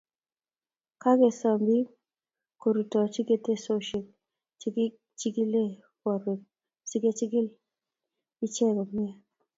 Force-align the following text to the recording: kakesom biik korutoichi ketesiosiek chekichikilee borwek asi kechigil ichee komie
kakesom 1.01 1.57
biik 1.67 1.87
korutoichi 2.61 3.21
ketesiosiek 3.29 4.05
chekichikilee 4.59 5.71
borwek 6.01 6.41
asi 6.83 6.97
kechigil 7.03 7.47
ichee 8.45 8.71
komie 8.77 9.11